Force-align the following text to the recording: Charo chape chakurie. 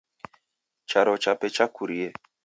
Charo 0.89 1.15
chape 1.23 1.47
chakurie. 1.55 2.07